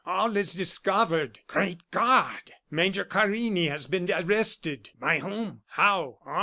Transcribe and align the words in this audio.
"All 0.03 0.35
is 0.35 0.55
discovered!" 0.55 1.41
"Great 1.45 1.83
God!" 1.91 2.53
"Major 2.71 3.05
Carini 3.05 3.67
has 3.67 3.85
been 3.85 4.09
arrested." 4.11 4.89
"By 4.99 5.19
whom? 5.19 5.61
How?" 5.67 6.17